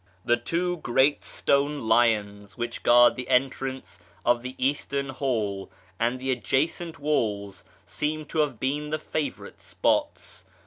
[0.25, 6.31] The two great stone lions which guard the entrance of the eastern hall, and the
[6.31, 10.43] adjacent walls, seem to have been the favourite spots.